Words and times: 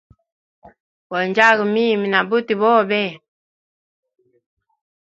Go 1.09 1.17
njyaga 1.27 1.63
mimi 1.73 2.07
na 2.09 2.19
buti 2.27 2.53
bobe. 2.61 3.03